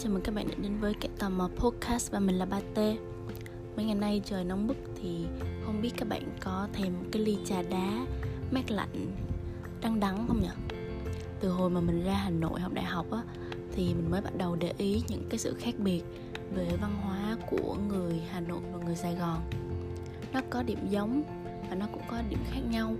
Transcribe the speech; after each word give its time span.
chào 0.00 0.12
mừng 0.12 0.22
các 0.22 0.34
bạn 0.34 0.48
đã 0.48 0.54
đến 0.62 0.78
với 0.80 0.94
cái 1.00 1.30
mò 1.30 1.48
podcast 1.56 2.12
và 2.12 2.20
mình 2.20 2.38
là 2.38 2.44
Ba 2.44 2.60
T. 2.74 2.78
Mấy 3.76 3.84
ngày 3.84 3.94
nay 3.94 4.22
trời 4.24 4.44
nóng 4.44 4.66
bức 4.66 4.76
thì 5.02 5.26
không 5.66 5.82
biết 5.82 5.90
các 5.96 6.08
bạn 6.08 6.22
có 6.40 6.68
thèm 6.72 6.92
một 6.92 7.04
cái 7.12 7.22
ly 7.22 7.38
trà 7.44 7.62
đá 7.62 8.06
mát 8.50 8.70
lạnh 8.70 9.06
đắng 9.80 10.00
đắng 10.00 10.26
không 10.28 10.40
nhỉ? 10.40 10.74
Từ 11.40 11.50
hồi 11.50 11.70
mà 11.70 11.80
mình 11.80 12.04
ra 12.04 12.14
Hà 12.14 12.30
Nội 12.30 12.60
học 12.60 12.72
đại 12.72 12.84
học 12.84 13.06
á 13.10 13.22
thì 13.72 13.94
mình 13.94 14.10
mới 14.10 14.20
bắt 14.20 14.36
đầu 14.36 14.56
để 14.56 14.72
ý 14.78 15.02
những 15.08 15.26
cái 15.30 15.38
sự 15.38 15.54
khác 15.58 15.74
biệt 15.78 16.02
về 16.54 16.68
văn 16.80 16.96
hóa 17.02 17.36
của 17.50 17.76
người 17.88 18.22
Hà 18.30 18.40
Nội 18.40 18.60
và 18.72 18.84
người 18.84 18.96
Sài 18.96 19.14
Gòn. 19.14 19.50
Nó 20.32 20.40
có 20.50 20.62
điểm 20.62 20.88
giống 20.90 21.22
và 21.70 21.74
nó 21.74 21.86
cũng 21.92 22.02
có 22.10 22.22
điểm 22.30 22.40
khác 22.50 22.60
nhau. 22.70 22.94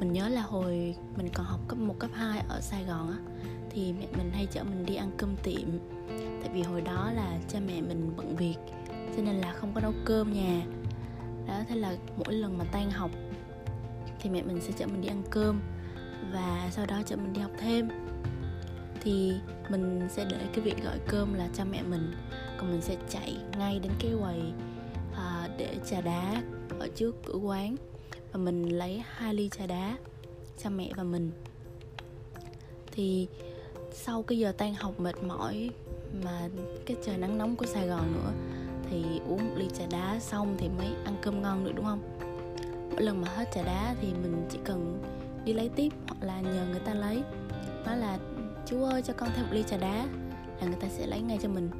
Mình 0.00 0.12
nhớ 0.12 0.28
là 0.28 0.42
hồi 0.42 0.96
mình 1.16 1.28
còn 1.34 1.46
học 1.46 1.60
cấp 1.68 1.78
1, 1.78 1.98
cấp 1.98 2.10
2 2.14 2.42
ở 2.48 2.60
Sài 2.60 2.84
Gòn 2.84 3.10
á 3.10 3.18
thì 3.74 3.92
mẹ 3.92 4.06
mình 4.16 4.30
hay 4.30 4.46
chở 4.50 4.64
mình 4.64 4.86
đi 4.86 4.94
ăn 4.94 5.10
cơm 5.16 5.36
tiệm. 5.42 5.68
Tại 6.42 6.50
vì 6.54 6.62
hồi 6.62 6.80
đó 6.80 7.12
là 7.14 7.38
cha 7.48 7.60
mẹ 7.66 7.80
mình 7.80 8.12
bận 8.16 8.36
việc 8.36 8.56
cho 9.16 9.22
nên 9.22 9.34
là 9.34 9.52
không 9.52 9.72
có 9.74 9.80
nấu 9.80 9.92
cơm 10.04 10.32
nhà 10.32 10.66
đó 11.48 11.60
thế 11.68 11.76
là 11.76 11.96
mỗi 12.16 12.34
lần 12.34 12.58
mà 12.58 12.64
tan 12.72 12.90
học 12.90 13.10
thì 14.20 14.30
mẹ 14.30 14.42
mình 14.42 14.60
sẽ 14.60 14.72
chở 14.78 14.86
mình 14.86 15.00
đi 15.00 15.08
ăn 15.08 15.22
cơm 15.30 15.60
và 16.32 16.68
sau 16.72 16.86
đó 16.86 17.02
chở 17.06 17.16
mình 17.16 17.32
đi 17.32 17.40
học 17.40 17.50
thêm. 17.58 17.88
Thì 19.00 19.32
mình 19.68 20.00
sẽ 20.10 20.24
để 20.30 20.36
cái 20.52 20.60
việc 20.64 20.84
gọi 20.84 20.98
cơm 21.06 21.34
là 21.34 21.48
cho 21.54 21.64
mẹ 21.64 21.82
mình 21.82 22.14
còn 22.58 22.70
mình 22.70 22.80
sẽ 22.80 22.96
chạy 23.08 23.36
ngay 23.58 23.78
đến 23.78 23.92
cái 23.98 24.12
quầy 24.20 24.40
à, 25.16 25.48
để 25.58 25.76
trà 25.90 26.00
đá 26.00 26.42
ở 26.78 26.88
trước 26.94 27.16
cửa 27.26 27.38
quán 27.38 27.76
và 28.32 28.38
mình 28.38 28.68
lấy 28.68 29.02
hai 29.06 29.34
ly 29.34 29.48
trà 29.58 29.66
đá 29.66 29.96
cho 30.62 30.70
mẹ 30.70 30.90
và 30.96 31.02
mình. 31.02 31.30
Thì 32.92 33.28
sau 33.94 34.22
cái 34.22 34.38
giờ 34.38 34.52
tan 34.58 34.74
học 34.74 35.00
mệt 35.00 35.22
mỏi 35.22 35.70
mà 36.24 36.48
cái 36.86 36.96
trời 37.04 37.16
nắng 37.16 37.38
nóng 37.38 37.56
của 37.56 37.66
Sài 37.66 37.86
Gòn 37.86 38.12
nữa, 38.12 38.32
thì 38.90 39.04
uống 39.28 39.48
một 39.48 39.54
ly 39.56 39.68
trà 39.78 39.84
đá 39.90 40.18
xong 40.20 40.56
thì 40.58 40.68
mới 40.68 40.86
ăn 41.04 41.16
cơm 41.22 41.42
ngon 41.42 41.64
được, 41.64 41.72
đúng 41.74 41.84
không? 41.84 42.00
Mỗi 42.90 43.02
lần 43.02 43.20
mà 43.20 43.28
hết 43.28 43.44
trà 43.54 43.62
đá 43.62 43.94
thì 44.00 44.08
mình 44.22 44.46
chỉ 44.50 44.58
cần 44.64 45.02
đi 45.44 45.52
lấy 45.52 45.68
tiếp 45.68 45.92
hoặc 46.06 46.26
là 46.26 46.40
nhờ 46.40 46.66
người 46.70 46.80
ta 46.80 46.94
lấy. 46.94 47.22
Nói 47.86 47.96
là 47.96 48.18
chú 48.66 48.84
ơi, 48.84 49.02
cho 49.02 49.14
con 49.16 49.28
thêm 49.36 49.46
một 49.46 49.52
ly 49.52 49.62
trà 49.62 49.76
đá, 49.76 50.06
là 50.60 50.66
người 50.66 50.78
ta 50.80 50.88
sẽ 50.88 51.06
lấy 51.06 51.20
ngay 51.20 51.38
cho 51.42 51.48
mình. 51.48 51.70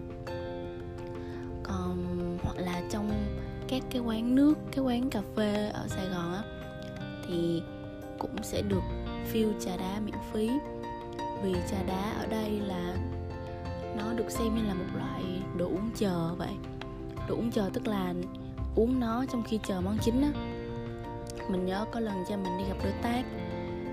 Còn, 1.63 2.39
hoặc 2.43 2.57
là 2.57 2.83
trong 2.91 3.11
các 3.69 3.83
cái 3.91 4.03
quán 4.03 4.35
nước, 4.35 4.55
cái 4.73 4.85
quán 4.85 5.11
cà 5.11 5.23
phê 5.37 5.71
ở 5.75 5.89
Sài 5.89 6.07
Gòn 6.09 6.35
á, 6.35 6.43
thì 7.29 7.63
cũng 8.19 8.43
sẽ 8.43 8.63
được 8.63 8.83
fill 9.33 9.61
trà 9.61 9.77
đá 9.77 10.01
miễn 10.05 10.15
phí 10.33 10.51
vì 11.45 11.55
trà 11.71 11.83
đá 11.83 12.13
ở 12.19 12.27
đây 12.27 12.51
là 12.51 12.97
nó 13.97 14.13
được 14.13 14.31
xem 14.31 14.55
như 14.55 14.63
là 14.63 14.75
một 14.75 14.85
loại 14.97 15.25
đồ 15.59 15.67
uống 15.67 15.91
chờ 15.95 16.35
vậy. 16.39 16.53
Đồ 17.29 17.37
uống 17.37 17.51
chờ 17.51 17.71
tức 17.73 17.87
là 17.87 18.15
uống 18.77 19.01
nó 19.01 19.25
trong 19.33 19.43
khi 19.43 19.59
chờ 19.67 19.81
món 19.81 19.99
chính 20.03 20.23
á. 20.23 20.33
Mình 21.51 21.67
nhớ 21.67 21.87
có 21.93 22.01
lần 22.01 22.15
cha 22.29 22.37
mình 22.37 22.59
đi 22.59 22.65
gặp 22.69 22.77
đối 22.85 22.93
tác, 22.93 23.25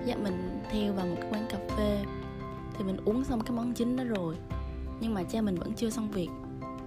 dắt 0.04 0.18
mình 0.20 0.60
theo 0.70 0.92
vào 0.92 1.06
một 1.06 1.16
cái 1.20 1.30
quán 1.32 1.46
cà 1.50 1.58
phê, 1.76 2.04
thì 2.78 2.84
mình 2.84 2.96
uống 3.04 3.24
xong 3.24 3.40
cái 3.40 3.56
món 3.56 3.72
chính 3.74 3.96
đó 3.96 4.04
rồi, 4.04 4.36
nhưng 5.00 5.14
mà 5.14 5.22
cha 5.22 5.40
mình 5.40 5.54
vẫn 5.54 5.72
chưa 5.74 5.90
xong 5.90 6.10
việc. 6.10 6.28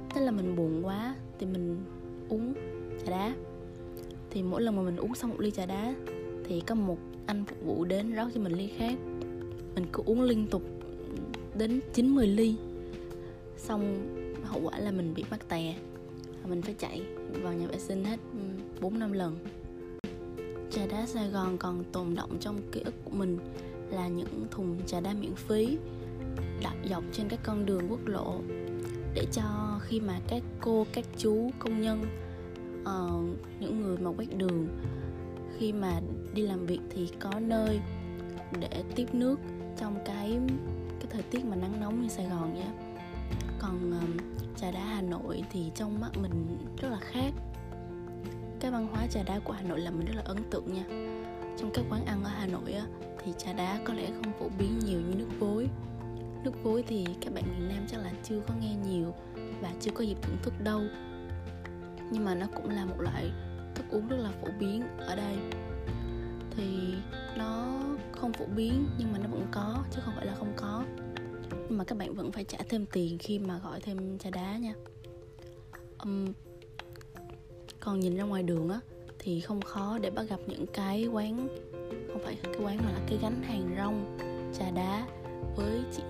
Thế 0.10 0.22
là 0.22 0.32
mình 0.32 0.56
buồn 0.56 0.86
quá, 0.86 1.16
thì 1.40 1.46
mình 1.46 1.86
uống 2.30 2.54
trà 3.06 3.12
đá. 3.12 3.34
Thì 4.30 4.44
mỗi 4.44 4.62
lần 4.62 4.76
mà 4.76 4.82
mình 4.82 4.98
uống 4.98 5.16
xong 5.16 5.30
một 5.30 5.40
ly 5.40 5.52
trà 5.52 5.66
đá, 5.66 5.94
thì 6.46 6.62
có 6.62 6.76
một 6.76 6.98
anh 7.28 7.46
phục 7.46 7.58
vụ 7.66 7.86
đến 7.86 8.16
rót 8.16 8.28
cho 8.36 8.42
mình 8.42 8.54
ly 8.54 8.70
khác 8.78 8.94
mình 9.76 9.86
cứ 9.94 10.04
uống 10.06 10.22
liên 10.22 10.48
tục 10.48 10.64
đến 11.58 11.80
90 11.94 12.28
ly. 12.28 12.56
Xong 13.58 14.08
hậu 14.44 14.62
quả 14.62 14.80
là 14.80 14.92
mình 14.92 15.14
bị 15.14 15.24
mắc 15.32 15.50
tè. 15.50 15.76
Mình 16.48 16.62
phải 16.62 16.76
chạy 16.80 17.02
vào 17.44 17.54
nhà 17.54 17.68
vệ 17.68 17.80
sinh 17.80 18.06
hết 18.06 18.20
ừ, 18.34 18.40
4 18.82 19.00
năm 19.00 19.12
lần. 19.12 19.38
Trà 20.72 20.86
đá 20.86 21.06
Sài 21.06 21.30
Gòn 21.30 21.58
còn 21.58 21.84
tồn 21.92 22.16
động 22.16 22.38
trong 22.40 22.62
ký 22.72 22.82
ức 22.82 22.94
của 23.06 23.12
mình 23.12 23.38
là 23.92 24.08
những 24.08 24.48
thùng 24.52 24.78
trà 24.86 25.00
đá 25.00 25.14
miễn 25.14 25.36
phí 25.36 25.78
đặt 26.64 26.76
dọc 26.90 27.04
trên 27.12 27.30
các 27.30 27.40
con 27.44 27.66
đường 27.66 27.88
quốc 27.90 28.08
lộ 28.08 28.42
để 29.14 29.26
cho 29.32 29.80
khi 29.82 30.00
mà 30.00 30.20
các 30.28 30.44
cô 30.62 30.86
các 30.94 31.06
chú 31.18 31.50
công 31.60 31.82
nhân 31.82 32.06
uh, 32.82 33.38
những 33.60 33.82
người 33.82 33.98
mà 33.98 34.12
quét 34.18 34.38
đường 34.38 34.68
khi 35.58 35.74
mà 35.74 36.02
đi 36.34 36.42
làm 36.42 36.66
việc 36.66 36.80
thì 36.90 37.10
có 37.20 37.40
nơi 37.40 37.80
để 38.60 38.84
tiếp 38.96 39.06
nước 39.14 39.40
trong 39.78 40.00
cái 40.06 40.40
cái 41.00 41.08
thời 41.10 41.22
tiết 41.22 41.46
mà 41.46 41.56
nắng 41.56 41.80
nóng 41.80 42.02
như 42.02 42.08
Sài 42.08 42.26
Gòn 42.26 42.54
nhé 42.54 42.68
còn 43.60 43.92
um, 43.92 44.18
trà 44.58 44.72
đá 44.72 44.86
Hà 44.86 45.02
Nội 45.02 45.44
thì 45.52 45.72
trong 45.76 46.00
mắt 46.00 46.18
mình 46.22 46.58
rất 46.82 46.90
là 46.90 46.98
khác. 47.00 47.32
Cái 48.60 48.72
văn 48.72 48.88
hóa 48.88 49.08
trà 49.08 49.24
đá 49.24 49.40
của 49.40 49.54
Hà 49.54 49.62
Nội 49.62 49.80
là 49.80 49.92
mình 49.92 50.06
rất 50.08 50.16
là 50.16 50.24
ấn 50.26 50.38
tượng 50.52 50.74
nha. 50.74 50.84
Trong 51.58 51.72
các 51.74 51.86
quán 51.90 52.06
ăn 52.06 52.24
ở 52.24 52.30
Hà 52.30 52.48
Nội 52.48 52.74
á, 52.74 52.86
thì 53.24 53.34
trà 53.38 53.54
đá 53.54 53.80
có 53.86 53.94
lẽ 53.94 54.12
không 54.16 54.34
phổ 54.40 54.50
biến 54.60 54.80
nhiều 54.80 55.02
như 55.02 55.16
nước 55.16 55.30
vối 55.40 55.70
nước 56.46 56.64
vối 56.64 56.84
thì 56.88 57.06
các 57.22 57.34
bạn 57.34 57.44
miền 57.44 57.70
Nam 57.70 57.86
chắc 57.88 57.98
là 57.98 58.12
chưa 58.24 58.42
có 58.48 58.54
nghe 58.62 58.76
nhiều 58.76 59.14
và 59.62 59.72
chưa 59.82 59.92
có 59.92 60.04
dịp 60.04 60.18
thưởng 60.22 60.38
thức 60.44 60.54
đâu. 60.64 60.82
Nhưng 62.12 62.26
mà 62.26 62.36
nó 62.36 62.48
cũng 62.56 62.70
là 62.70 62.86
một 62.86 63.00
loại 63.00 63.32
thức 63.76 63.86
uống 63.90 64.08
rất 64.08 64.18
là 64.18 64.32
phổ 64.42 64.48
biến 64.60 64.84
ở 64.98 65.16
đây. 65.16 65.36
Thì 66.56 66.94
nó 67.38 67.80
không 68.16 68.34
phổ 68.34 68.46
biến 68.46 68.88
nhưng 68.98 69.14
mà 69.14 69.20
nó 69.20 69.28
vẫn 69.28 69.48
có 69.52 69.84
chứ 69.92 70.02
không 70.06 70.14
phải 70.16 70.26
là 70.26 70.36
không 70.36 70.54
có. 70.56 70.84
Nhưng 71.52 71.78
mà 71.78 71.84
các 71.84 71.98
bạn 71.98 72.14
vẫn 72.14 72.32
phải 72.32 72.44
trả 72.44 72.58
thêm 72.70 72.86
tiền 72.86 73.18
khi 73.18 73.40
mà 73.40 73.60
gọi 73.64 73.80
thêm 73.80 74.18
trà 74.18 74.30
đá 74.30 74.58
nha. 74.58 74.74
Um, 76.04 76.34
còn 77.80 78.00
nhìn 78.00 78.16
ra 78.16 78.24
ngoài 78.24 78.44
đường 78.44 78.70
á 78.70 78.80
thì 79.20 79.40
không 79.40 79.62
khó 79.62 79.98
để 80.02 80.10
bắt 80.10 80.24
gặp 80.30 80.40
những 80.48 80.66
cái 80.68 81.06
quán 81.06 81.48
không 82.08 82.22
phải 82.24 82.38
cái 82.44 82.54
quán 82.64 82.78
mà 82.78 82.92
là 82.92 83.00
cái 83.08 83.20
gánh 83.22 83.44
hàng 83.44 83.76
rong 83.78 84.18
trà 84.60 84.72
đá 84.72 85.08
với 85.56 85.84
chỉ 85.96 86.04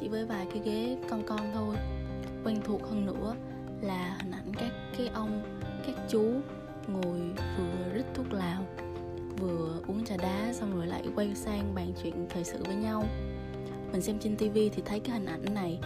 chỉ 0.00 0.08
với 0.08 0.26
vài 0.26 0.46
cái 0.50 0.62
ghế 0.64 0.96
con 1.10 1.22
con 1.26 1.50
thôi. 1.54 1.76
Quen 2.44 2.60
thuộc 2.64 2.82
hơn 2.82 3.06
nữa 3.06 3.34
là 3.80 4.18
hình 4.22 4.30
ảnh 4.30 4.52
các 4.56 4.72
cái 4.98 5.08
ông 5.08 5.42
các 5.86 5.96
chú 6.08 6.32
ngồi 6.88 7.20
vừa 7.58 7.92
rít 7.94 8.04
thuốc 8.14 8.32
lào 8.32 8.66
vừa 9.38 9.80
uống 9.86 10.04
trà 10.04 10.16
đá 10.16 10.52
xong 10.52 10.75
quay 11.16 11.34
sang 11.34 11.74
bàn 11.74 11.92
chuyện 12.02 12.26
thời 12.30 12.44
sự 12.44 12.64
với 12.64 12.74
nhau 12.74 13.04
mình 13.92 14.02
xem 14.02 14.18
trên 14.18 14.36
tivi 14.36 14.68
thì 14.68 14.82
thấy 14.86 15.00
cái 15.00 15.18
hình 15.18 15.26
ảnh 15.26 15.54
này 15.54 15.78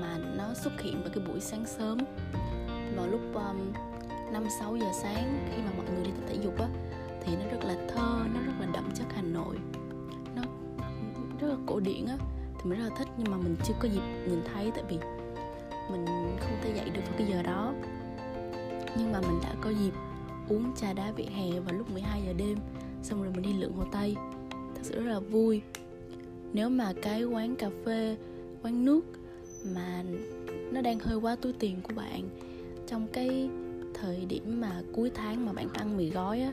mà 0.00 0.18
nó 0.36 0.54
xuất 0.54 0.80
hiện 0.82 1.00
vào 1.02 1.10
cái 1.14 1.24
buổi 1.28 1.40
sáng 1.40 1.64
sớm 1.66 1.98
vào 2.96 3.06
lúc 3.06 3.20
um, 3.34 3.72
5 4.32 4.44
6 4.60 4.76
giờ 4.76 4.86
sáng 5.02 5.48
khi 5.50 5.62
mà 5.62 5.70
mọi 5.76 5.86
người 5.94 6.04
đi 6.04 6.10
tập 6.10 6.24
thể 6.28 6.36
dục 6.42 6.58
á 6.58 6.68
thì 7.24 7.36
nó 7.36 7.44
rất 7.50 7.64
là 7.64 7.74
thơ, 7.88 8.24
nó 8.34 8.40
rất 8.40 8.52
là 8.60 8.66
đậm 8.72 8.90
chất 8.94 9.06
Hà 9.14 9.22
Nội. 9.22 9.56
Nó 10.36 10.42
rất 11.40 11.48
là 11.48 11.56
cổ 11.66 11.80
điển 11.80 12.06
á 12.06 12.16
thì 12.58 12.70
mình 12.70 12.78
rất 12.78 12.84
là 12.84 12.96
thích 12.98 13.08
nhưng 13.18 13.30
mà 13.30 13.36
mình 13.36 13.56
chưa 13.64 13.74
có 13.80 13.88
dịp 13.88 14.02
nhìn 14.28 14.40
thấy 14.54 14.70
tại 14.74 14.84
vì 14.88 14.98
mình 15.90 16.06
không 16.40 16.58
thể 16.62 16.72
dậy 16.76 16.90
được 16.90 17.00
vào 17.04 17.14
cái 17.18 17.26
giờ 17.26 17.42
đó. 17.42 17.72
Nhưng 18.98 19.12
mà 19.12 19.20
mình 19.20 19.40
đã 19.42 19.54
có 19.60 19.70
dịp 19.70 19.92
uống 20.48 20.72
trà 20.76 20.92
đá 20.92 21.12
vỉa 21.16 21.24
hè 21.24 21.60
vào 21.60 21.74
lúc 21.74 21.90
12 21.90 22.22
giờ 22.26 22.32
đêm 22.32 22.58
xong 23.02 23.22
rồi 23.22 23.32
mình 23.32 23.42
đi 23.42 23.52
lượn 23.52 23.72
hồ 23.72 23.84
tây 23.92 24.16
sự 24.86 25.02
rất 25.02 25.12
là 25.12 25.20
vui. 25.20 25.62
Nếu 26.52 26.68
mà 26.68 26.92
cái 27.02 27.24
quán 27.24 27.56
cà 27.56 27.70
phê, 27.84 28.16
quán 28.62 28.84
nước 28.84 29.04
mà 29.64 30.04
nó 30.72 30.80
đang 30.80 30.98
hơi 30.98 31.16
quá 31.16 31.36
túi 31.36 31.52
tiền 31.52 31.80
của 31.82 31.94
bạn, 31.94 32.28
trong 32.86 33.06
cái 33.12 33.48
thời 33.94 34.24
điểm 34.24 34.60
mà 34.60 34.82
cuối 34.92 35.10
tháng 35.14 35.46
mà 35.46 35.52
bạn 35.52 35.68
ăn 35.72 35.96
mì 35.96 36.10
gói 36.10 36.40
á, 36.40 36.52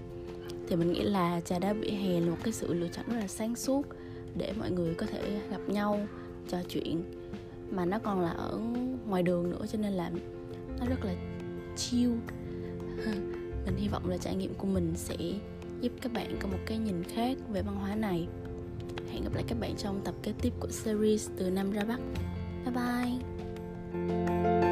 thì 0.68 0.76
mình 0.76 0.92
nghĩ 0.92 1.04
là 1.04 1.42
trà 1.42 1.60
đá 1.60 1.74
vỉa 1.74 1.90
hè 1.90 2.20
là 2.20 2.30
một 2.30 2.38
cái 2.44 2.54
sự 2.54 2.74
lựa 2.74 2.88
chọn 2.88 3.06
rất 3.08 3.20
là 3.20 3.28
sáng 3.28 3.56
suốt 3.56 3.88
để 4.36 4.54
mọi 4.60 4.72
người 4.72 4.94
có 4.94 5.06
thể 5.06 5.40
gặp 5.52 5.62
nhau, 5.68 6.08
trò 6.48 6.58
chuyện. 6.70 7.04
Mà 7.72 7.86
nó 7.86 8.00
còn 8.00 8.22
là 8.22 8.30
ở 8.30 8.60
ngoài 9.08 9.24
đường 9.24 9.50
nữa, 9.50 9.66
cho 9.72 9.80
nên 9.82 9.94
là 9.94 10.12
nó 10.80 10.86
rất 10.86 11.06
là 11.06 11.16
chill. 11.76 12.12
Mình 13.66 13.76
hy 13.78 13.88
vọng 13.88 14.10
là 14.10 14.18
trải 14.18 14.36
nghiệm 14.36 14.54
của 14.54 14.68
mình 14.68 14.94
sẽ 14.96 15.16
giúp 15.84 15.92
các 16.02 16.14
bạn 16.14 16.38
có 16.40 16.48
một 16.48 16.58
cái 16.66 16.78
nhìn 16.78 17.04
khác 17.04 17.38
về 17.52 17.62
văn 17.62 17.76
hóa 17.76 17.96
này. 17.96 18.28
Hẹn 19.12 19.24
gặp 19.24 19.34
lại 19.34 19.44
các 19.48 19.60
bạn 19.60 19.76
trong 19.78 20.02
tập 20.04 20.16
kế 20.24 20.34
tiếp 20.42 20.54
của 20.60 20.68
series 20.70 21.30
từ 21.38 21.50
Nam 21.50 21.72
ra 21.72 21.84
Bắc. 21.84 22.00
Bye 22.66 22.74
bye. 22.76 24.63